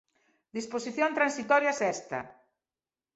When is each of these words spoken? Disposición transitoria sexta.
Disposición 0.57 1.11
transitoria 1.17 1.77
sexta. 1.83 2.19